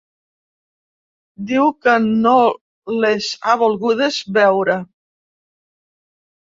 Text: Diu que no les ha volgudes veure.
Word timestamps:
Diu 1.51 1.69
que 1.83 1.93
no 2.07 2.33
les 3.05 3.31
ha 3.53 3.57
volgudes 3.67 4.21
veure. 4.43 4.83